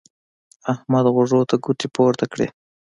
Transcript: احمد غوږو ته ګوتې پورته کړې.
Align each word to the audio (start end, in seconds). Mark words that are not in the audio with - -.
احمد 0.73 1.05
غوږو 1.13 1.41
ته 1.49 1.55
ګوتې 1.63 1.87
پورته 1.95 2.25
کړې. 2.31 2.47